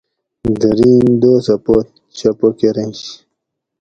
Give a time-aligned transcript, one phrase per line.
[0.59, 3.01] درین دوسہ پُت چپہ کرینش